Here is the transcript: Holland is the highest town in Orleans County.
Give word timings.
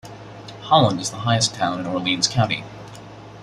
Holland 0.61 0.99
is 0.99 1.11
the 1.11 1.17
highest 1.17 1.53
town 1.53 1.79
in 1.79 1.85
Orleans 1.85 2.27
County. 2.27 2.63